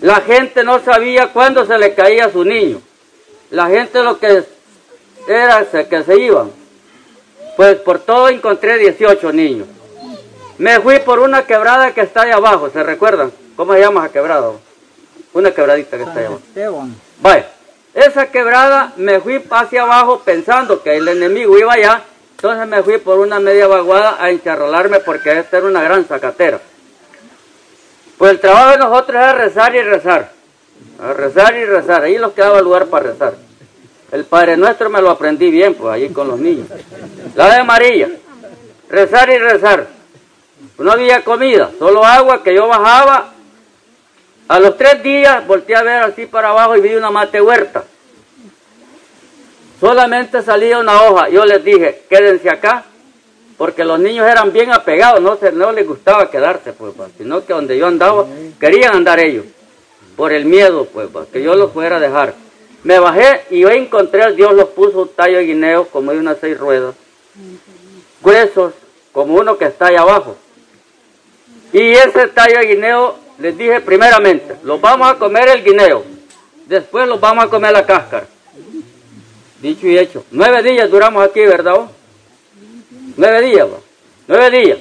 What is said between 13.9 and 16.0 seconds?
esa quebrada? Una quebradita